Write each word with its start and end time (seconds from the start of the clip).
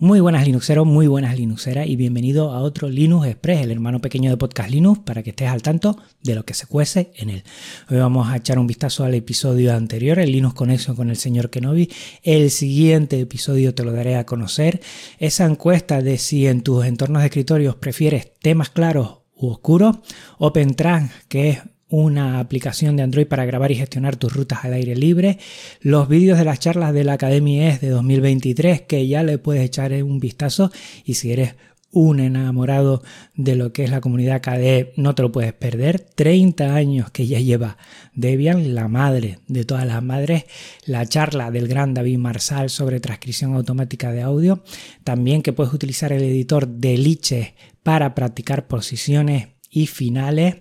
Muy 0.00 0.20
buenas 0.20 0.46
Linuxeros, 0.46 0.86
muy 0.86 1.08
buenas 1.08 1.36
Linuxeras 1.36 1.88
y 1.88 1.96
bienvenido 1.96 2.52
a 2.52 2.60
otro 2.60 2.88
Linux 2.88 3.26
Express, 3.26 3.62
el 3.62 3.72
hermano 3.72 4.00
pequeño 4.00 4.30
de 4.30 4.36
Podcast 4.36 4.70
Linux, 4.70 5.00
para 5.00 5.24
que 5.24 5.30
estés 5.30 5.48
al 5.48 5.60
tanto 5.60 5.98
de 6.22 6.36
lo 6.36 6.44
que 6.44 6.54
se 6.54 6.68
cuece 6.68 7.10
en 7.16 7.30
él. 7.30 7.42
Hoy 7.90 7.96
vamos 7.96 8.28
a 8.28 8.36
echar 8.36 8.60
un 8.60 8.68
vistazo 8.68 9.02
al 9.02 9.14
episodio 9.14 9.74
anterior, 9.74 10.20
el 10.20 10.30
Linux 10.30 10.54
Connection 10.54 10.94
con 10.94 11.10
el 11.10 11.16
señor 11.16 11.50
Kenobi. 11.50 11.90
El 12.22 12.52
siguiente 12.52 13.18
episodio 13.18 13.74
te 13.74 13.82
lo 13.82 13.90
daré 13.90 14.14
a 14.14 14.24
conocer. 14.24 14.80
Esa 15.18 15.46
encuesta 15.46 16.00
de 16.00 16.16
si 16.18 16.46
en 16.46 16.62
tus 16.62 16.84
entornos 16.84 17.22
de 17.22 17.26
escritorios 17.26 17.74
prefieres 17.74 18.34
temas 18.38 18.70
claros 18.70 19.22
u 19.34 19.48
oscuros, 19.48 19.96
OpenTrans, 20.38 21.10
que 21.26 21.48
es 21.50 21.58
una 21.90 22.38
aplicación 22.38 22.96
de 22.96 23.02
Android 23.02 23.26
para 23.26 23.46
grabar 23.46 23.70
y 23.72 23.76
gestionar 23.76 24.16
tus 24.16 24.32
rutas 24.32 24.64
al 24.64 24.74
aire 24.74 24.94
libre, 24.94 25.38
los 25.80 26.08
vídeos 26.08 26.38
de 26.38 26.44
las 26.44 26.60
charlas 26.60 26.92
de 26.92 27.04
la 27.04 27.14
Academia 27.14 27.68
ES 27.68 27.80
de 27.80 27.88
2023 27.88 28.82
que 28.82 29.06
ya 29.06 29.22
le 29.22 29.38
puedes 29.38 29.64
echar 29.64 29.92
un 30.02 30.20
vistazo. 30.20 30.70
Y 31.04 31.14
si 31.14 31.32
eres 31.32 31.54
un 31.90 32.20
enamorado 32.20 33.02
de 33.34 33.56
lo 33.56 33.72
que 33.72 33.84
es 33.84 33.90
la 33.90 34.00
comunidad 34.00 34.42
KDE, 34.42 34.92
no 34.96 35.14
te 35.14 35.22
lo 35.22 35.32
puedes 35.32 35.54
perder. 35.54 36.00
30 36.00 36.74
años 36.74 37.10
que 37.10 37.26
ya 37.26 37.40
lleva 37.40 37.78
Debian, 38.14 38.74
la 38.74 38.88
madre 38.88 39.38
de 39.46 39.64
todas 39.64 39.86
las 39.86 40.02
madres, 40.02 40.44
la 40.84 41.06
charla 41.06 41.50
del 41.50 41.68
gran 41.68 41.94
David 41.94 42.18
Marsal 42.18 42.68
sobre 42.68 43.00
transcripción 43.00 43.54
automática 43.54 44.12
de 44.12 44.22
audio, 44.22 44.62
también 45.04 45.42
que 45.42 45.54
puedes 45.54 45.72
utilizar 45.72 46.12
el 46.12 46.22
editor 46.22 46.68
de 46.68 46.98
Liche 46.98 47.54
para 47.82 48.14
practicar 48.14 48.66
posiciones 48.66 49.48
y 49.70 49.86
finales 49.86 50.56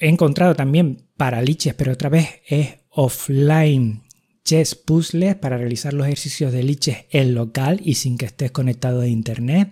he 0.00 0.08
encontrado 0.08 0.54
también 0.54 1.06
paraliches, 1.16 1.74
pero 1.74 1.92
otra 1.92 2.08
vez 2.08 2.28
es 2.48 2.78
offline 2.88 4.02
chess 4.42 4.74
puzzles 4.74 5.36
para 5.36 5.58
realizar 5.58 5.92
los 5.92 6.06
ejercicios 6.06 6.52
de 6.52 6.62
liches 6.62 7.04
en 7.10 7.34
local 7.34 7.80
y 7.84 7.94
sin 7.94 8.18
que 8.18 8.26
estés 8.26 8.50
conectado 8.50 9.02
a 9.02 9.06
internet. 9.06 9.70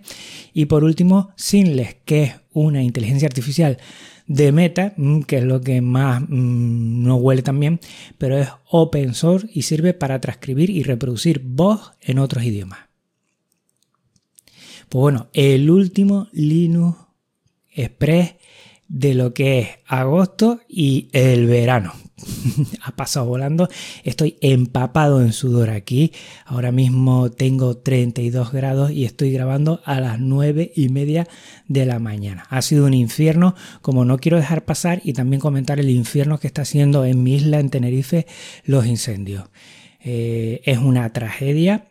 Y 0.53 0.67
por 0.67 0.83
último, 0.83 1.31
Sinless, 1.35 1.97
que 2.05 2.23
es 2.23 2.35
una 2.53 2.83
inteligencia 2.83 3.27
artificial 3.27 3.77
de 4.27 4.51
Meta, 4.51 4.93
mm, 4.95 5.21
que 5.21 5.39
es 5.39 5.43
lo 5.43 5.59
que 5.59 5.81
más 5.81 6.21
mm, 6.21 7.03
no 7.03 7.15
huele 7.15 7.41
tan 7.41 7.59
bien, 7.59 7.79
pero 8.17 8.37
es 8.37 8.47
open 8.69 9.15
source 9.15 9.49
y 9.53 9.63
sirve 9.63 9.93
para 9.93 10.21
transcribir 10.21 10.69
y 10.69 10.83
reproducir 10.83 11.41
voz 11.43 11.93
en 11.99 12.19
otros 12.19 12.43
idiomas. 12.43 12.79
Pues 14.87 15.01
bueno, 15.01 15.27
el 15.33 15.69
último 15.69 16.29
Linux 16.31 16.97
Express 17.71 18.35
de 18.89 19.13
lo 19.13 19.33
que 19.33 19.59
es 19.59 19.69
agosto 19.87 20.59
y 20.67 21.07
el 21.13 21.47
verano. 21.47 21.93
ha 22.81 22.91
pasado 22.91 23.27
volando. 23.27 23.69
Estoy 24.03 24.37
empapado 24.41 25.21
en 25.21 25.33
sudor 25.33 25.69
aquí. 25.69 26.11
Ahora 26.45 26.71
mismo 26.71 27.31
tengo 27.31 27.77
32 27.77 28.51
grados 28.51 28.91
y 28.91 29.05
estoy 29.05 29.31
grabando 29.31 29.81
a 29.85 29.99
las 29.99 30.19
9 30.19 30.71
y 30.75 30.89
media 30.89 31.27
de 31.67 31.85
la 31.85 31.99
mañana. 31.99 32.45
Ha 32.49 32.61
sido 32.61 32.85
un 32.85 32.93
infierno, 32.93 33.55
como 33.81 34.05
no 34.05 34.17
quiero 34.17 34.37
dejar 34.37 34.65
pasar 34.65 35.01
y 35.03 35.13
también 35.13 35.39
comentar 35.39 35.79
el 35.79 35.89
infierno 35.89 36.39
que 36.39 36.47
está 36.47 36.63
haciendo 36.63 37.05
en 37.05 37.23
mi 37.23 37.35
isla, 37.35 37.59
en 37.59 37.69
Tenerife, 37.69 38.27
los 38.65 38.85
incendios. 38.85 39.49
Eh, 40.01 40.61
es 40.65 40.77
una 40.79 41.11
tragedia. 41.13 41.87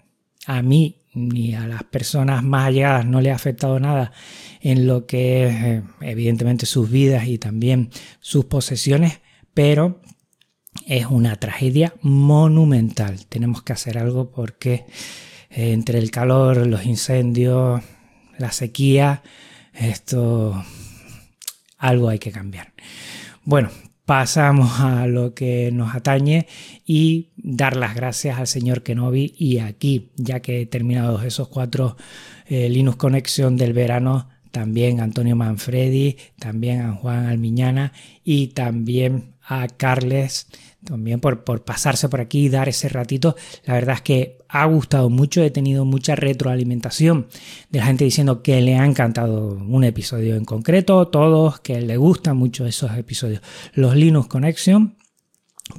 A 0.47 0.63
mí 0.63 0.98
ni 1.15 1.55
a 1.55 1.67
las 1.67 1.85
personas 1.85 2.43
más 2.43 2.67
allegadas 2.67 3.07
no 3.07 3.21
le 3.21 3.31
ha 3.31 3.35
afectado 3.35 3.81
nada 3.81 4.13
en 4.61 4.87
lo 4.87 5.07
que 5.07 5.47
es 5.47 5.55
eh, 5.55 5.83
evidentemente 6.01 6.67
sus 6.67 6.91
vidas 6.91 7.27
y 7.27 7.39
también 7.39 7.91
sus 8.21 8.47
posesiones, 8.47 9.21
pero 9.55 10.01
es 10.87 11.07
una 11.07 11.37
tragedia 11.37 11.95
monumental. 12.03 13.27
Tenemos 13.27 13.63
que 13.63 13.73
hacer 13.73 13.99
algo 13.99 14.31
porque 14.31 14.85
eh, 15.51 15.73
entre 15.73 15.99
el 15.99 16.11
calor, 16.11 16.67
los 16.67 16.85
incendios, 16.85 17.83
la 18.39 18.53
sequía, 18.53 19.23
esto 19.73 20.63
algo 21.79 22.09
hay 22.09 22.19
que 22.19 22.33
cambiar. 22.33 22.73
Bueno, 23.45 23.71
pasamos 24.09 24.81
a 24.81 25.07
lo 25.07 25.35
que 25.35 25.71
nos 25.71 25.95
atañe 25.95 26.47
y 26.87 27.29
dar 27.37 27.77
las 27.77 27.95
gracias 27.95 28.39
al 28.39 28.47
señor 28.47 28.83
Kenobi 28.83 29.35
y 29.37 29.59
aquí, 29.59 30.09
ya 30.17 30.41
que 30.41 30.63
he 30.63 30.67
terminado 30.67 31.21
esos 31.21 31.49
cuatro 31.49 31.95
eh, 32.47 32.71
Linux 32.71 32.97
Connection 32.97 33.59
del 33.59 33.75
verano, 33.75 34.31
también 34.51 35.01
Antonio 35.01 35.37
Manfredi, 35.37 36.17
también 36.39 36.81
a 36.81 36.95
Juan 36.95 37.27
Almiñana 37.27 37.93
y 38.25 38.47
también 38.47 39.35
a 39.49 39.67
Carles 39.67 40.47
también 40.85 41.21
por, 41.21 41.43
por, 41.43 41.65
pasarse 41.65 42.09
por 42.09 42.21
aquí 42.21 42.47
y 42.47 42.49
dar 42.49 42.69
ese 42.69 42.89
ratito. 42.89 43.35
La 43.65 43.75
verdad 43.75 43.97
es 43.97 44.03
que 44.03 44.39
ha 44.49 44.65
gustado 44.67 45.11
mucho, 45.11 45.43
he 45.43 45.51
tenido 45.51 45.85
mucha 45.85 46.15
retroalimentación 46.15 47.27
de 47.71 47.79
la 47.81 47.87
gente 47.87 48.05
diciendo 48.05 48.43
que 48.43 48.61
le 48.61 48.77
ha 48.77 48.85
encantado 48.85 49.55
un 49.55 49.85
episodio 49.85 50.37
en 50.37 50.45
concreto, 50.45 51.09
todos, 51.09 51.61
que 51.61 51.81
le 51.81 51.97
gustan 51.97 52.37
mucho 52.37 52.67
esos 52.67 52.97
episodios. 52.97 53.43
Los 53.75 53.97
Linux 53.97 54.29
Connection 54.29 54.97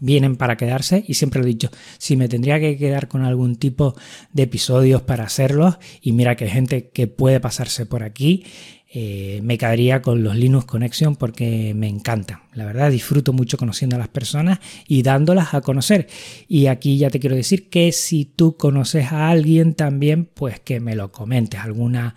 vienen 0.01 0.35
para 0.35 0.57
quedarse 0.57 1.03
y 1.07 1.15
siempre 1.15 1.39
lo 1.41 1.45
he 1.45 1.49
dicho, 1.49 1.69
si 1.97 2.15
me 2.15 2.27
tendría 2.27 2.59
que 2.59 2.77
quedar 2.77 3.07
con 3.07 3.23
algún 3.23 3.55
tipo 3.55 3.95
de 4.33 4.43
episodios 4.43 5.01
para 5.01 5.23
hacerlos 5.23 5.77
y 6.01 6.11
mira 6.11 6.35
que 6.35 6.45
hay 6.45 6.51
gente 6.51 6.89
que 6.89 7.07
puede 7.07 7.39
pasarse 7.39 7.85
por 7.85 8.03
aquí, 8.03 8.45
eh, 8.91 9.39
me 9.43 9.59
quedaría 9.59 10.01
con 10.01 10.23
los 10.23 10.35
Linux 10.35 10.65
Connection 10.65 11.15
porque 11.15 11.73
me 11.75 11.87
encantan. 11.87 12.39
La 12.53 12.65
verdad, 12.65 12.89
disfruto 12.89 13.33
mucho 13.33 13.55
conociendo 13.55 13.95
a 13.95 13.99
las 13.99 14.07
personas 14.07 14.59
y 14.87 15.03
dándolas 15.03 15.53
a 15.53 15.61
conocer. 15.61 16.07
Y 16.47 16.65
aquí 16.65 16.97
ya 16.97 17.11
te 17.11 17.19
quiero 17.19 17.35
decir 17.35 17.69
que 17.69 17.91
si 17.91 18.25
tú 18.25 18.57
conoces 18.57 19.11
a 19.11 19.29
alguien 19.29 19.75
también, 19.75 20.25
pues 20.25 20.59
que 20.59 20.79
me 20.79 20.95
lo 20.95 21.11
comentes, 21.11 21.59
alguna 21.59 22.15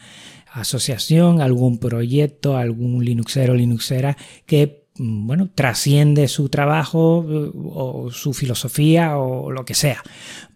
asociación, 0.50 1.43
algún 1.43 1.78
proyecto, 1.78 2.56
algún 2.56 3.05
Linuxero, 3.05 3.55
Linuxera 3.55 4.16
que 4.47 4.81
bueno, 4.97 5.51
trasciende 5.55 6.29
su 6.29 6.49
trabajo 6.49 7.25
eh, 7.29 7.51
o 7.55 8.11
su 8.11 8.33
filosofía 8.35 9.19
o 9.19 9.51
lo 9.51 9.65
que 9.65 9.75
sea, 9.75 10.03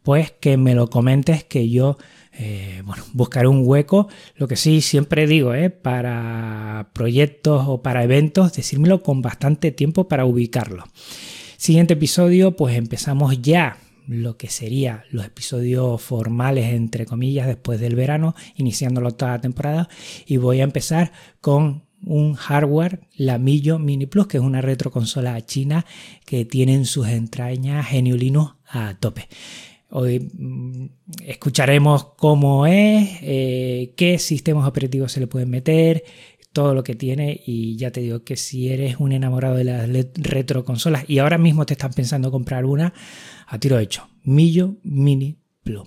pues 0.03 0.33
que 0.33 0.57
me 0.57 0.75
lo 0.75 0.89
comentes 0.89 1.45
que 1.45 1.69
yo 1.69 1.97
eh, 2.39 2.83
bueno, 2.85 3.03
buscaré 3.13 3.49
un 3.49 3.63
hueco. 3.65 4.09
Lo 4.37 4.47
que 4.49 4.57
sí 4.57 4.81
siempre 4.81 5.27
digo, 5.27 5.55
eh, 5.55 5.71
para 5.71 6.91
proyectos 6.93 7.65
o 7.67 7.83
para 7.83 8.05
eventos, 8.05 8.53
decírmelo 8.53 9.03
con 9.03 9.23
bastante 9.23 9.73
tiempo 9.73 10.09
para 10.09 10.27
ubicarlo. 10.27 10.85
Siguiente 11.57 11.95
episodio, 11.95 12.55
pues 12.55 12.77
empezamos 12.77 13.41
ya 13.41 13.79
lo 14.07 14.37
que 14.37 14.49
sería 14.49 15.05
los 15.11 15.25
episodios 15.25 16.01
formales, 16.01 16.73
entre 16.73 17.07
comillas, 17.07 17.47
después 17.47 17.81
del 17.81 17.97
verano, 17.97 18.35
iniciándolo 18.57 19.13
toda 19.13 19.33
la 19.33 19.41
temporada. 19.41 19.89
Y 20.27 20.37
voy 20.37 20.61
a 20.61 20.65
empezar 20.65 21.13
con 21.41 21.86
un 22.07 22.35
hardware, 22.35 23.01
la 23.17 23.39
Millo 23.39 23.79
Mini 23.79 24.07
Plus, 24.07 24.27
que 24.27 24.39
es 24.39 24.43
una 24.43 24.63
retroconsola 24.63 25.45
china 25.45 25.85
que 26.25 26.45
tiene 26.45 26.75
en 26.75 26.87
sus 26.87 27.09
entrañas 27.09 27.87
Geniulino 27.87 28.59
a 28.69 28.95
tope. 28.99 29.29
Hoy 29.91 30.21
mm, 30.21 30.87
escucharemos 31.25 32.05
cómo 32.17 32.67
es, 32.67 33.19
eh, 33.23 33.93
qué 33.97 34.19
sistemas 34.19 34.67
operativos 34.67 35.13
se 35.13 35.21
le 35.21 35.27
pueden 35.27 35.51
meter, 35.51 36.05
todo 36.53 36.75
lo 36.75 36.83
que 36.83 36.95
tiene 36.95 37.43
y 37.45 37.77
ya 37.77 37.91
te 37.91 38.01
digo 38.01 38.25
que 38.25 38.37
si 38.37 38.71
eres 38.71 38.97
un 38.99 39.13
enamorado 39.13 39.57
de 39.57 39.65
las 39.65 39.87
retroconsolas 40.15 41.05
y 41.07 41.19
ahora 41.19 41.37
mismo 41.37 41.67
te 41.67 41.75
están 41.75 41.93
pensando 41.93 42.31
comprar 42.31 42.65
una, 42.65 42.95
a 43.47 43.59
tiro 43.59 43.79
hecho, 43.79 44.09
Millo 44.23 44.77
Mini 44.83 45.37
Plus. 45.63 45.87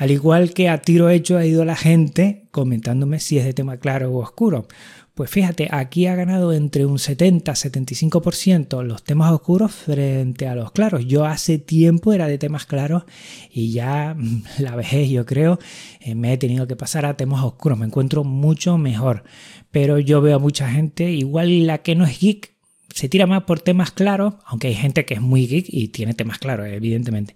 Al 0.00 0.10
igual 0.10 0.54
que 0.54 0.68
a 0.68 0.80
tiro 0.80 1.10
hecho 1.10 1.36
ha 1.36 1.44
ido 1.44 1.64
la 1.64 1.76
gente 1.76 2.48
comentándome 2.52 3.20
si 3.20 3.36
es 3.36 3.44
de 3.44 3.52
tema 3.52 3.76
claro 3.76 4.10
o 4.10 4.22
oscuro. 4.22 4.66
Pues 5.14 5.28
fíjate, 5.28 5.68
aquí 5.70 6.06
ha 6.06 6.14
ganado 6.14 6.52
entre 6.52 6.86
un 6.86 6.96
70-75% 6.96 8.82
los 8.84 9.02
temas 9.02 9.32
oscuros 9.32 9.72
frente 9.72 10.46
a 10.46 10.54
los 10.54 10.72
claros. 10.72 11.04
Yo 11.06 11.24
hace 11.24 11.58
tiempo 11.58 12.12
era 12.12 12.28
de 12.28 12.38
temas 12.38 12.64
claros 12.64 13.04
y 13.50 13.72
ya 13.72 14.14
mm, 14.16 14.42
la 14.58 14.76
vejez, 14.76 15.10
yo 15.10 15.26
creo, 15.26 15.58
eh, 16.00 16.14
me 16.14 16.32
he 16.32 16.38
tenido 16.38 16.66
que 16.66 16.76
pasar 16.76 17.06
a 17.06 17.16
temas 17.16 17.44
oscuros. 17.44 17.78
Me 17.78 17.86
encuentro 17.86 18.24
mucho 18.24 18.78
mejor. 18.78 19.24
Pero 19.70 19.98
yo 19.98 20.20
veo 20.20 20.36
a 20.36 20.40
mucha 20.40 20.68
gente, 20.70 21.10
igual 21.12 21.66
la 21.66 21.78
que 21.78 21.94
no 21.94 22.04
es 22.04 22.18
geek, 22.20 22.54
se 22.94 23.08
tira 23.08 23.26
más 23.26 23.44
por 23.44 23.60
temas 23.60 23.92
claros, 23.92 24.34
aunque 24.46 24.68
hay 24.68 24.74
gente 24.74 25.04
que 25.04 25.14
es 25.14 25.20
muy 25.20 25.46
geek 25.46 25.66
y 25.68 25.88
tiene 25.88 26.14
temas 26.14 26.38
claros, 26.38 26.66
evidentemente. 26.66 27.34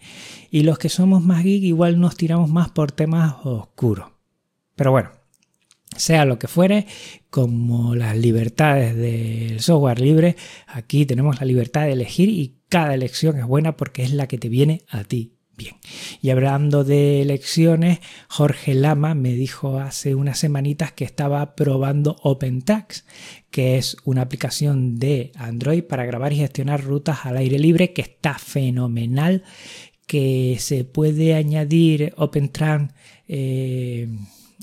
Y 0.50 0.62
los 0.62 0.78
que 0.78 0.88
somos 0.88 1.22
más 1.22 1.44
geek 1.44 1.62
igual 1.62 2.00
nos 2.00 2.16
tiramos 2.16 2.50
más 2.50 2.70
por 2.70 2.92
temas 2.92 3.34
oscuros. 3.44 4.08
Pero 4.74 4.90
bueno, 4.90 5.10
sea 5.96 6.24
lo 6.24 6.38
que 6.38 6.48
fuere, 6.48 6.86
como 7.30 7.94
las 7.94 8.16
libertades 8.16 8.96
del 8.96 9.60
software 9.60 10.00
libre, 10.00 10.36
aquí 10.66 11.06
tenemos 11.06 11.40
la 11.40 11.46
libertad 11.46 11.82
de 11.82 11.92
elegir 11.92 12.28
y 12.28 12.56
cada 12.68 12.94
elección 12.94 13.38
es 13.38 13.46
buena 13.46 13.76
porque 13.76 14.02
es 14.02 14.12
la 14.12 14.26
que 14.26 14.38
te 14.38 14.48
viene 14.48 14.82
a 14.88 15.04
ti 15.04 15.34
bien. 15.56 15.76
Y 16.20 16.30
hablando 16.30 16.84
de 16.84 17.22
elecciones, 17.22 18.00
Jorge 18.28 18.74
Lama 18.74 19.14
me 19.14 19.32
dijo 19.32 19.78
hace 19.78 20.14
unas 20.14 20.38
semanitas 20.38 20.92
que 20.92 21.04
estaba 21.04 21.54
probando 21.54 22.16
OpenTax, 22.22 23.04
que 23.50 23.76
es 23.76 23.96
una 24.04 24.22
aplicación 24.22 24.96
de 24.96 25.32
Android 25.36 25.84
para 25.84 26.04
grabar 26.04 26.32
y 26.32 26.36
gestionar 26.36 26.82
rutas 26.82 27.24
al 27.24 27.36
aire 27.36 27.58
libre 27.58 27.92
que 27.92 28.02
está 28.02 28.38
fenomenal, 28.38 29.44
que 30.06 30.56
se 30.60 30.84
puede 30.84 31.34
añadir 31.34 32.12
OpenTran 32.16 32.92
eh, 33.28 34.08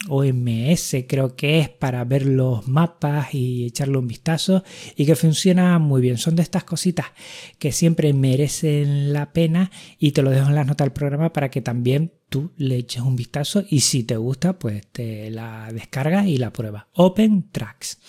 OMS 0.08 0.96
creo 1.08 1.36
que 1.36 1.60
es 1.60 1.70
para 1.70 2.04
ver 2.04 2.26
los 2.26 2.68
mapas 2.68 3.34
y 3.34 3.66
echarle 3.66 3.98
un 3.98 4.08
vistazo 4.08 4.64
y 4.96 5.06
que 5.06 5.16
funciona 5.16 5.78
muy 5.80 6.02
bien. 6.02 6.18
Son 6.18 6.36
de 6.36 6.44
estas 6.44 6.64
cositas 6.64 7.08
que 7.60 7.72
siempre 7.72 8.14
merecen 8.14 9.14
la 9.14 9.34
pena 9.34 9.72
y 10.00 10.12
te 10.12 10.22
lo 10.22 10.32
dejo 10.32 10.50
en 10.50 10.56
las 10.56 10.68
notas 10.68 10.86
del 10.86 10.94
programa 10.94 11.34
para 11.34 11.50
que 11.50 11.62
también 11.62 12.14
tú 12.30 12.52
le 12.58 12.78
eches 12.78 13.04
un 13.04 13.16
vistazo 13.16 13.64
y 13.70 13.82
si 13.82 14.04
te 14.04 14.18
gusta 14.18 14.58
pues 14.58 14.88
te 14.92 15.30
la 15.30 15.70
descargas 15.74 16.28
y 16.28 16.38
la 16.38 16.54
pruebas. 16.54 16.86
Open 16.94 17.50
Tracks. 17.52 18.00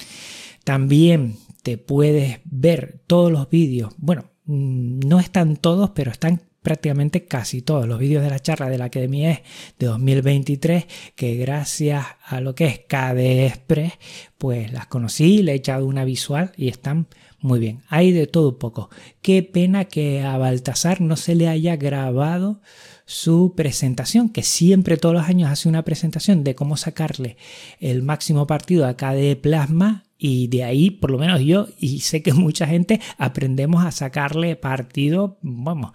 También 0.65 1.37
te 1.63 1.79
puedes 1.79 2.41
ver 2.45 3.03
todos 3.07 3.33
los 3.33 3.51
vídeos. 3.51 3.93
Bueno, 3.99 4.31
mm, 4.45 5.01
no 5.01 5.21
están 5.21 5.57
todos, 5.57 5.91
pero 5.91 6.11
están 6.11 6.43
prácticamente 6.63 7.27
casi 7.27 7.63
todos 7.63 7.87
los 7.87 7.99
vídeos 7.99 8.23
de 8.23 8.31
la 8.31 8.41
charla 8.41 8.69
de 8.69 8.79
la 8.79 8.87
Academia 8.87 9.33
es 9.33 9.41
de 9.79 9.87
2023 9.87 10.87
que 11.15 11.35
gracias 11.37 12.07
a 12.25 12.41
lo 12.41 12.55
que 12.55 12.67
es 12.67 12.79
KD 12.81 13.47
Express 13.47 13.93
pues 14.39 14.73
las 14.73 14.87
conocí, 14.87 15.43
le 15.43 15.53
he 15.53 15.57
echado 15.57 15.87
una 15.87 16.05
visual 16.05 16.53
y 16.57 16.69
están 16.69 17.07
muy 17.41 17.59
bien. 17.59 17.83
Hay 17.89 18.13
de 18.13 18.27
todo 18.27 18.51
un 18.51 18.59
poco. 18.59 18.89
Qué 19.21 19.43
pena 19.43 19.85
que 19.85 20.23
a 20.23 20.39
Baltasar 20.39 21.01
no 21.01 21.17
se 21.17 21.35
le 21.35 21.49
haya 21.49 21.77
grabado 21.77 22.61
su 23.05 23.55
presentación, 23.57 24.29
que 24.29 24.43
siempre 24.43 24.97
todos 24.97 25.15
los 25.15 25.29
años 25.29 25.51
hace 25.51 25.69
una 25.69 25.83
presentación 25.83 26.45
de 26.45 26.55
cómo 26.55 26.77
sacarle 26.77 27.37
el 27.81 28.03
máximo 28.03 28.47
partido 28.47 28.87
a 28.87 28.97
KDE 28.97 29.37
Plasma 29.37 30.05
y 30.25 30.47
de 30.47 30.63
ahí, 30.63 30.91
por 30.91 31.11
lo 31.11 31.19
menos 31.19 31.41
yo 31.41 31.67
y 31.81 31.99
sé 31.99 32.23
que 32.23 32.33
mucha 32.33 32.69
gente, 32.69 33.01
aprendemos 33.19 33.85
a 33.85 33.91
sacarle 33.91 34.55
partido, 34.55 35.37
vamos, 35.43 35.91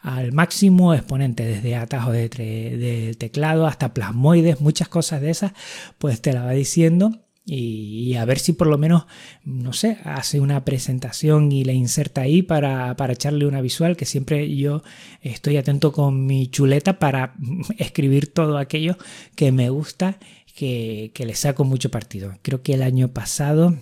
al 0.00 0.32
máximo 0.32 0.94
exponente, 0.94 1.44
desde 1.44 1.76
atajos 1.76 2.12
de, 2.12 3.14
teclado 3.18 3.68
hasta 3.68 3.94
plasmoides, 3.94 4.60
muchas 4.60 4.88
cosas 4.88 5.20
de 5.20 5.30
esas, 5.30 5.52
pues 5.98 6.20
te 6.20 6.32
la 6.32 6.44
va 6.44 6.50
diciendo 6.50 7.20
y, 7.50 8.14
a 8.16 8.26
ver 8.26 8.38
si 8.38 8.52
por 8.52 8.66
lo 8.66 8.76
menos, 8.76 9.06
no 9.42 9.72
sé, 9.72 9.96
hace 10.04 10.38
una 10.38 10.66
presentación 10.66 11.50
y 11.50 11.64
la 11.64 11.72
inserta 11.72 12.20
ahí 12.20 12.42
para, 12.42 12.94
para, 12.96 13.14
echarle 13.14 13.46
una 13.46 13.62
visual, 13.62 13.96
que 13.96 14.04
siempre 14.04 14.54
yo 14.54 14.82
estoy 15.22 15.56
atento 15.56 15.90
con 15.92 16.26
mi 16.26 16.48
chuleta 16.48 16.98
para 16.98 17.34
escribir 17.78 18.32
todo 18.34 18.58
aquello 18.58 18.98
que 19.34 19.50
me 19.50 19.70
gusta, 19.70 20.18
que, 20.54 21.10
que 21.14 21.24
le 21.24 21.34
saco 21.34 21.64
mucho 21.64 21.90
partido. 21.90 22.34
Creo 22.42 22.62
que 22.62 22.74
el 22.74 22.82
año 22.82 23.08
pasado 23.08 23.78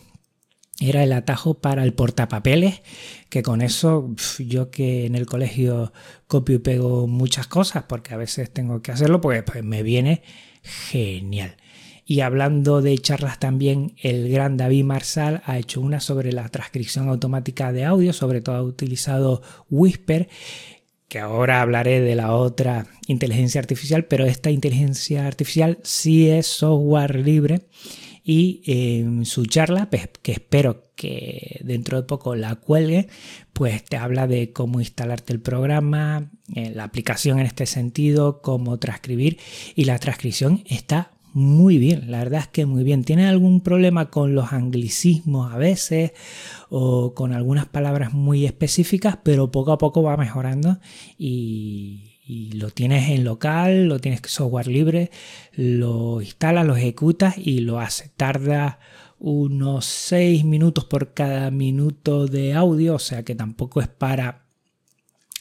era 0.78 1.02
el 1.02 1.12
atajo 1.12 1.54
para 1.54 1.82
el 1.82 1.92
portapapeles, 1.92 2.82
que 3.30 3.42
con 3.42 3.62
eso 3.62 4.14
yo 4.38 4.70
que 4.70 5.06
en 5.06 5.16
el 5.16 5.26
colegio 5.26 5.92
copio 6.28 6.56
y 6.56 6.58
pego 6.60 7.08
muchas 7.08 7.48
cosas, 7.48 7.84
porque 7.88 8.14
a 8.14 8.16
veces 8.16 8.52
tengo 8.52 8.80
que 8.80 8.92
hacerlo, 8.92 9.20
pues, 9.20 9.42
pues 9.42 9.64
me 9.64 9.82
viene 9.82 10.22
genial. 10.62 11.56
Y 12.08 12.20
hablando 12.20 12.82
de 12.82 12.96
charlas 12.98 13.40
también, 13.40 13.94
el 14.00 14.30
gran 14.30 14.56
David 14.56 14.84
Marsal 14.84 15.42
ha 15.44 15.58
hecho 15.58 15.80
una 15.80 15.98
sobre 15.98 16.32
la 16.32 16.48
transcripción 16.48 17.08
automática 17.08 17.72
de 17.72 17.84
audio, 17.84 18.12
sobre 18.12 18.40
todo 18.40 18.54
ha 18.54 18.62
utilizado 18.62 19.42
Whisper, 19.70 20.28
que 21.08 21.18
ahora 21.18 21.60
hablaré 21.60 22.00
de 22.00 22.14
la 22.14 22.32
otra 22.32 22.86
inteligencia 23.08 23.60
artificial, 23.60 24.04
pero 24.04 24.24
esta 24.24 24.52
inteligencia 24.52 25.26
artificial 25.26 25.78
sí 25.82 26.28
es 26.28 26.46
software 26.46 27.16
libre 27.16 27.62
y 28.22 28.62
en 28.66 29.24
su 29.24 29.46
charla, 29.46 29.88
pues, 29.90 30.08
que 30.22 30.32
espero 30.32 30.84
que 30.96 31.60
dentro 31.64 32.00
de 32.00 32.06
poco 32.06 32.34
la 32.34 32.56
cuelgue, 32.56 33.08
pues 33.52 33.84
te 33.84 33.96
habla 33.96 34.26
de 34.26 34.52
cómo 34.52 34.80
instalarte 34.80 35.32
el 35.32 35.40
programa, 35.40 36.30
eh, 36.54 36.72
la 36.74 36.84
aplicación 36.84 37.38
en 37.38 37.46
este 37.46 37.66
sentido, 37.66 38.42
cómo 38.42 38.78
transcribir 38.78 39.38
y 39.74 39.84
la 39.84 39.98
transcripción 39.98 40.64
está 40.66 41.15
muy 41.36 41.76
bien, 41.76 42.10
la 42.10 42.20
verdad 42.20 42.40
es 42.40 42.48
que 42.48 42.64
muy 42.64 42.82
bien. 42.82 43.04
Tiene 43.04 43.28
algún 43.28 43.60
problema 43.60 44.08
con 44.08 44.34
los 44.34 44.54
anglicismos 44.54 45.52
a 45.52 45.58
veces 45.58 46.12
o 46.70 47.12
con 47.12 47.34
algunas 47.34 47.66
palabras 47.66 48.14
muy 48.14 48.46
específicas, 48.46 49.18
pero 49.22 49.50
poco 49.50 49.72
a 49.72 49.76
poco 49.76 50.02
va 50.02 50.16
mejorando 50.16 50.78
y, 51.18 52.14
lo 52.54 52.70
tienes 52.70 53.10
en 53.10 53.24
local, 53.24 53.86
lo 53.86 53.98
tienes 53.98 54.22
software 54.24 54.66
libre, 54.66 55.10
lo 55.52 56.22
instalas, 56.22 56.66
lo 56.66 56.74
ejecutas 56.74 57.36
y 57.36 57.60
lo 57.60 57.80
hace. 57.80 58.10
Tarda 58.16 58.78
unos 59.18 59.84
6 59.84 60.42
minutos 60.46 60.86
por 60.86 61.12
cada 61.12 61.50
minuto 61.50 62.28
de 62.28 62.54
audio, 62.54 62.94
o 62.94 62.98
sea 62.98 63.24
que 63.24 63.34
tampoco 63.34 63.82
es 63.82 63.88
para 63.88 64.46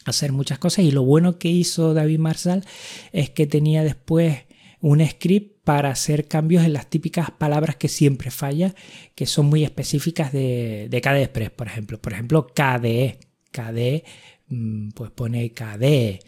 hacer 0.04 0.34
muchas 0.34 0.60
cosas. 0.60 0.84
Y 0.84 0.92
lo 0.92 1.04
bueno 1.04 1.40
que 1.40 1.48
hizo 1.48 1.94
David 1.94 2.20
Marsal 2.20 2.66
es 3.14 3.30
que 3.30 3.48
tenía 3.48 3.82
después 3.82 4.40
un 4.86 5.04
script 5.04 5.64
para 5.64 5.90
hacer 5.90 6.28
cambios 6.28 6.64
en 6.64 6.74
las 6.74 6.92
típicas 6.92 7.32
palabras 7.32 7.76
que 7.76 7.88
siempre 7.88 8.30
falla, 8.30 8.76
que 9.16 9.26
son 9.26 9.48
muy 9.48 9.64
específicas 9.64 10.32
de, 10.32 10.90
de 10.92 11.02
KDE 11.02 11.24
Express, 11.24 11.50
por 11.50 11.66
ejemplo. 11.66 12.00
Por 12.00 12.14
ejemplo, 12.14 12.46
KDE. 12.46 13.18
KDE, 13.52 14.04
mm, 14.48 14.90
pues 14.90 15.10
pone 15.10 15.52
KDE 15.54 16.20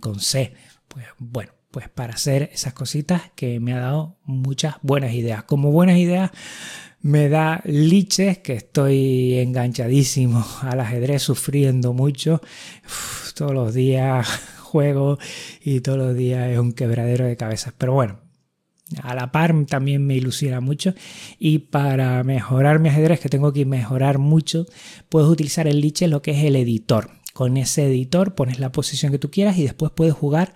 con 0.00 0.20
C. 0.20 0.54
Pues 0.86 1.06
bueno, 1.18 1.50
pues 1.72 1.88
para 1.88 2.14
hacer 2.14 2.50
esas 2.52 2.74
cositas 2.74 3.22
que 3.34 3.58
me 3.58 3.72
ha 3.72 3.80
dado 3.80 4.18
muchas 4.22 4.76
buenas 4.82 5.12
ideas. 5.12 5.42
Como 5.42 5.72
buenas 5.72 5.98
ideas 5.98 6.30
me 7.00 7.28
da 7.28 7.60
liches, 7.64 8.38
que 8.38 8.52
estoy 8.52 9.38
enganchadísimo 9.38 10.46
al 10.60 10.78
ajedrez, 10.78 11.22
sufriendo 11.22 11.92
mucho. 11.92 12.40
todos 13.34 13.52
los 13.52 13.74
días 13.74 14.28
juego 14.70 15.18
y 15.62 15.80
todos 15.80 15.98
los 15.98 16.14
días 16.14 16.50
es 16.50 16.58
un 16.58 16.72
quebradero 16.72 17.26
de 17.26 17.36
cabezas. 17.36 17.74
Pero 17.76 17.92
bueno, 17.92 18.20
a 19.02 19.14
la 19.14 19.32
par 19.32 19.54
también 19.66 20.06
me 20.06 20.16
ilusiona 20.16 20.60
mucho 20.60 20.94
y 21.38 21.58
para 21.58 22.22
mejorar 22.24 22.78
mi 22.78 22.88
ajedrez 22.88 23.20
que 23.20 23.28
tengo 23.28 23.52
que 23.52 23.64
mejorar 23.64 24.18
mucho 24.18 24.66
puedes 25.08 25.28
utilizar 25.28 25.66
el 25.66 25.80
liche 25.80 26.08
lo 26.08 26.22
que 26.22 26.32
es 26.32 26.44
el 26.44 26.56
editor 26.56 27.10
con 27.32 27.56
ese 27.56 27.86
editor 27.86 28.34
pones 28.34 28.58
la 28.58 28.72
posición 28.72 29.12
que 29.12 29.18
tú 29.18 29.30
quieras 29.30 29.58
y 29.58 29.62
después 29.62 29.92
puedes 29.92 30.14
jugar 30.14 30.54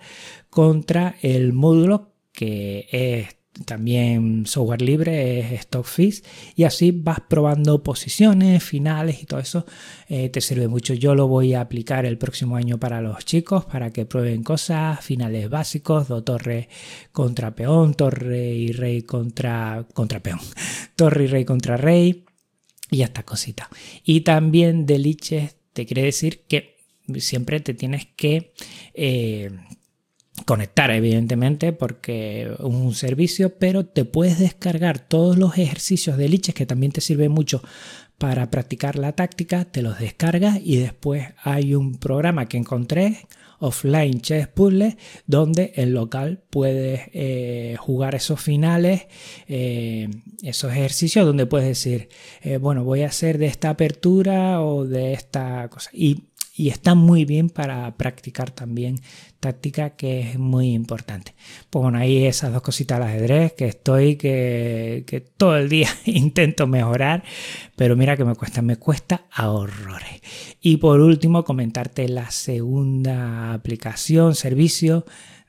contra 0.49 1.15
el 1.21 1.53
módulo 1.53 2.11
que 2.33 2.87
es 2.91 3.37
también 3.63 4.45
software 4.45 4.81
libre, 4.81 5.39
es 5.39 5.61
Stockfish 5.61 6.23
y 6.55 6.63
así 6.63 6.91
vas 6.91 7.21
probando 7.21 7.81
posiciones, 7.83 8.63
finales 8.63 9.21
y 9.21 9.25
todo 9.25 9.39
eso 9.39 9.65
eh, 10.09 10.29
te 10.29 10.41
sirve 10.41 10.67
mucho. 10.67 10.93
Yo 10.93 11.15
lo 11.15 11.27
voy 11.27 11.53
a 11.53 11.61
aplicar 11.61 12.05
el 12.05 12.17
próximo 12.17 12.57
año 12.57 12.77
para 12.77 13.01
los 13.01 13.23
chicos 13.23 13.65
para 13.65 13.91
que 13.91 14.05
prueben 14.05 14.43
cosas, 14.43 15.03
finales 15.03 15.49
básicos, 15.49 16.07
do 16.07 16.23
torre 16.23 16.67
contra 17.11 17.55
peón, 17.55 17.93
torre 17.93 18.49
y 18.49 18.71
rey 18.73 19.03
contra, 19.03 19.85
contra 19.93 20.19
peón, 20.19 20.39
torre 20.95 21.23
y 21.23 21.27
rey 21.27 21.45
contra 21.45 21.77
rey 21.77 22.25
y 22.91 23.03
esta 23.03 23.23
cosita. 23.23 23.69
Y 24.03 24.21
también 24.21 24.85
de 24.85 24.99
liches 24.99 25.55
te 25.73 25.85
quiere 25.85 26.03
decir 26.03 26.43
que 26.47 26.75
siempre 27.17 27.59
te 27.59 27.73
tienes 27.73 28.07
que 28.15 28.53
eh, 28.93 29.49
conectar, 30.45 30.91
evidentemente, 30.91 31.73
porque 31.73 32.43
es 32.43 32.59
un 32.59 32.93
servicio, 32.93 33.57
pero 33.57 33.85
te 33.85 34.05
puedes 34.05 34.39
descargar 34.39 34.99
todos 34.99 35.37
los 35.37 35.57
ejercicios 35.57 36.17
de 36.17 36.29
liches 36.29 36.55
que 36.55 36.65
también 36.65 36.91
te 36.91 37.01
sirve 37.01 37.29
mucho 37.29 37.61
para 38.17 38.49
practicar 38.49 38.97
la 38.97 39.11
táctica, 39.11 39.65
te 39.65 39.81
los 39.81 39.99
descargas 39.99 40.59
y 40.63 40.77
después 40.77 41.27
hay 41.43 41.75
un 41.75 41.97
programa 41.97 42.47
que 42.47 42.57
encontré 42.57 43.27
offline 43.59 44.21
chess 44.21 44.47
puzzle 44.47 44.97
donde 45.27 45.73
en 45.75 45.93
local 45.93 46.43
puedes 46.49 47.01
eh, 47.13 47.75
jugar 47.79 48.15
esos 48.15 48.41
finales 48.41 49.07
eh, 49.47 50.09
esos 50.43 50.71
ejercicios 50.71 51.25
donde 51.25 51.45
puedes 51.45 51.67
decir 51.67 52.09
eh, 52.41 52.57
bueno 52.57 52.83
voy 52.83 53.03
a 53.03 53.07
hacer 53.07 53.37
de 53.37 53.45
esta 53.45 53.69
apertura 53.69 54.61
o 54.61 54.85
de 54.85 55.13
esta 55.13 55.69
cosa 55.69 55.89
y 55.93 56.25
y 56.57 56.69
está 56.69 56.95
muy 56.95 57.25
bien 57.25 57.49
para 57.49 57.97
practicar 57.97 58.49
también 58.49 58.95
táctica 59.41 59.91
que 59.91 60.21
es 60.21 60.39
muy 60.39 60.73
importante. 60.73 61.35
Pues 61.69 61.93
ahí 61.95 62.25
esas 62.25 62.53
dos 62.53 62.61
cositas 62.61 62.95
al 62.97 63.03
ajedrez 63.03 63.53
que 63.53 63.67
estoy, 63.67 64.15
que, 64.15 65.03
que 65.05 65.19
todo 65.19 65.57
el 65.57 65.67
día 65.67 65.89
intento 66.05 66.65
mejorar, 66.65 67.23
pero 67.75 67.97
mira 67.97 68.15
que 68.15 68.23
me 68.23 68.35
cuesta, 68.35 68.61
me 68.61 68.77
cuesta 68.77 69.25
a 69.31 69.49
horrores. 69.49 70.21
Y 70.61 70.77
por 70.77 71.01
último, 71.01 71.43
comentarte 71.43 72.07
la 72.07 72.31
segunda 72.31 73.53
aplicación, 73.53 74.33
servicio 74.33 75.05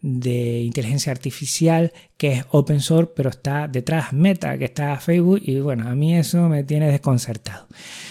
de 0.09 0.61
inteligencia 0.61 1.11
artificial 1.11 1.93
que 2.17 2.35
es 2.35 2.45
open 2.51 2.81
source, 2.81 3.13
pero 3.17 3.29
está 3.29 3.67
detrás 3.67 4.13
Meta, 4.13 4.57
que 4.57 4.65
está 4.65 4.97
Facebook, 5.01 5.41
y 5.43 5.59
bueno, 5.59 5.89
a 5.89 5.97
mí 5.97 6.17
eso 6.17 6.49
me 6.49 6.63
tiene 6.63 6.89
desconcertado. 6.89 7.67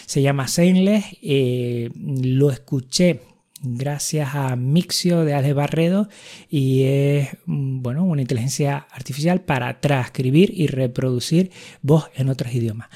Se 0.05 0.21
llama 0.21 0.49
Sainless, 0.49 1.05
eh, 1.21 1.89
lo 1.95 2.51
escuché 2.51 3.21
gracias 3.61 4.35
a 4.35 4.57
Mixio 4.57 5.23
de 5.23 5.35
Alex 5.35 5.55
Barredo 5.55 6.09
y 6.49 6.83
es 6.83 7.29
mm, 7.45 7.81
bueno, 7.81 8.03
una 8.03 8.21
inteligencia 8.21 8.87
artificial 8.91 9.41
para 9.41 9.79
transcribir 9.79 10.51
y 10.53 10.67
reproducir 10.67 11.51
voz 11.81 12.09
en 12.15 12.27
otros 12.27 12.53
idiomas. 12.53 12.89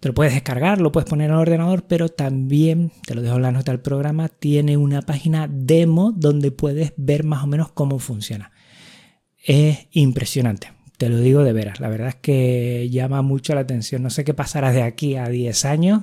Te 0.00 0.08
lo 0.08 0.14
puedes 0.14 0.32
descargar, 0.32 0.80
lo 0.80 0.92
puedes 0.92 1.08
poner 1.08 1.28
en 1.28 1.34
el 1.34 1.40
ordenador, 1.40 1.86
pero 1.88 2.08
también, 2.08 2.92
te 3.04 3.16
lo 3.16 3.22
dejo 3.22 3.36
en 3.36 3.42
la 3.42 3.50
nota 3.50 3.72
del 3.72 3.80
programa, 3.80 4.28
tiene 4.28 4.76
una 4.76 5.02
página 5.02 5.48
demo 5.50 6.12
donde 6.12 6.52
puedes 6.52 6.92
ver 6.96 7.24
más 7.24 7.42
o 7.42 7.48
menos 7.48 7.72
cómo 7.72 7.98
funciona. 7.98 8.52
es 9.44 9.88
impresionante. 9.92 10.72
Te 10.98 11.08
lo 11.08 11.18
digo 11.18 11.44
de 11.44 11.52
veras, 11.52 11.80
la 11.80 11.88
verdad 11.88 12.08
es 12.08 12.14
que 12.16 12.88
llama 12.90 13.22
mucho 13.22 13.54
la 13.54 13.60
atención. 13.60 14.02
No 14.02 14.10
sé 14.10 14.24
qué 14.24 14.34
pasará 14.34 14.72
de 14.72 14.82
aquí 14.82 15.16
a 15.16 15.28
10 15.28 15.64
años, 15.64 16.02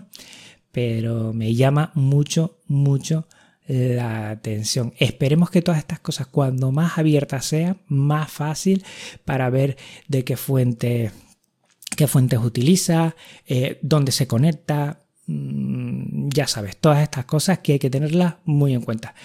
pero 0.71 1.33
me 1.33 1.53
llama 1.53 1.91
mucho, 1.95 2.59
mucho 2.67 3.27
la 3.67 4.29
atención. 4.29 4.93
Esperemos 4.99 5.49
que 5.49 5.61
todas 5.61 5.79
estas 5.79 5.99
cosas, 5.99 6.27
cuando 6.27 6.71
más 6.71 6.97
abiertas 6.97 7.45
sean, 7.45 7.81
más 7.87 8.31
fácil 8.31 8.83
para 9.25 9.49
ver 9.49 9.77
de 10.07 10.23
qué 10.23 10.37
fuente 10.37 11.11
qué 11.95 12.07
fuentes 12.07 12.39
utiliza, 12.39 13.15
eh, 13.47 13.79
dónde 13.81 14.11
se 14.11 14.27
conecta, 14.27 15.01
mm, 15.27 16.29
ya 16.29 16.47
sabes, 16.47 16.77
todas 16.77 17.01
estas 17.01 17.25
cosas 17.25 17.59
que 17.59 17.73
hay 17.73 17.79
que 17.79 17.89
tenerlas 17.89 18.35
muy 18.45 18.73
en 18.73 18.81
cuenta. 18.81 19.15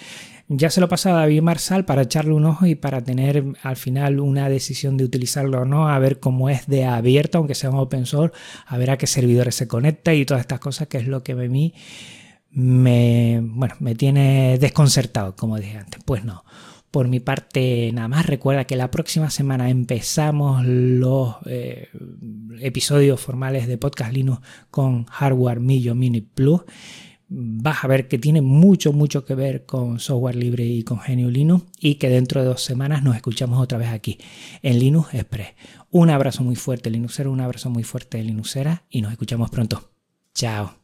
Ya 0.47 0.69
se 0.69 0.81
lo 0.81 0.87
he 0.87 0.89
pasado 0.89 1.15
a 1.15 1.21
David 1.21 1.41
Marsal 1.41 1.85
para 1.85 2.01
echarle 2.01 2.33
un 2.33 2.45
ojo 2.45 2.65
y 2.65 2.75
para 2.75 3.01
tener 3.01 3.45
al 3.63 3.77
final 3.77 4.19
una 4.19 4.49
decisión 4.49 4.97
de 4.97 5.05
utilizarlo 5.05 5.61
o 5.61 5.65
no, 5.65 5.87
a 5.87 5.97
ver 5.99 6.19
cómo 6.19 6.49
es 6.49 6.67
de 6.67 6.83
abierto, 6.83 7.37
aunque 7.37 7.55
sea 7.55 7.69
un 7.69 7.79
open 7.79 8.05
source, 8.05 8.35
a 8.65 8.77
ver 8.77 8.91
a 8.91 8.97
qué 8.97 9.07
servidores 9.07 9.55
se 9.55 9.67
conecta 9.67 10.13
y 10.13 10.25
todas 10.25 10.41
estas 10.41 10.59
cosas, 10.59 10.89
que 10.89 10.97
es 10.97 11.07
lo 11.07 11.23
que 11.23 11.31
a 11.31 11.35
mí 11.35 11.73
me, 12.51 13.39
bueno, 13.41 13.75
me 13.79 13.95
tiene 13.95 14.57
desconcertado, 14.59 15.35
como 15.37 15.57
dije 15.57 15.77
antes. 15.77 16.01
Pues 16.03 16.25
no. 16.25 16.43
Por 16.91 17.07
mi 17.07 17.21
parte, 17.21 17.89
nada 17.93 18.09
más 18.09 18.25
recuerda 18.25 18.65
que 18.65 18.75
la 18.75 18.91
próxima 18.91 19.29
semana 19.29 19.69
empezamos 19.69 20.65
los 20.65 21.35
eh, 21.45 21.87
episodios 22.59 23.19
formales 23.19 23.67
de 23.67 23.77
Podcast 23.77 24.13
Linux 24.13 24.41
con 24.69 25.05
Hardware 25.05 25.61
Millo 25.61 25.95
Mini 25.95 26.21
Plus 26.21 26.61
vas 27.33 27.83
a 27.83 27.87
ver 27.87 28.09
que 28.09 28.17
tiene 28.17 28.41
mucho, 28.41 28.91
mucho 28.91 29.23
que 29.23 29.35
ver 29.35 29.65
con 29.65 29.99
software 29.99 30.35
libre 30.35 30.65
y 30.65 30.83
con 30.83 30.99
Genio 30.99 31.29
Linux 31.29 31.65
y 31.79 31.95
que 31.95 32.09
dentro 32.09 32.41
de 32.41 32.47
dos 32.47 32.61
semanas 32.61 33.03
nos 33.03 33.15
escuchamos 33.15 33.61
otra 33.61 33.77
vez 33.77 33.89
aquí 33.89 34.17
en 34.61 34.79
Linux 34.79 35.13
Express. 35.13 35.53
Un 35.89 36.09
abrazo 36.09 36.43
muy 36.43 36.57
fuerte 36.57 36.89
Linuxero, 36.89 37.31
un 37.31 37.39
abrazo 37.39 37.69
muy 37.69 37.83
fuerte 37.83 38.21
Linuxera 38.21 38.83
y 38.89 39.01
nos 39.01 39.13
escuchamos 39.13 39.49
pronto. 39.49 39.91
Chao. 40.33 40.80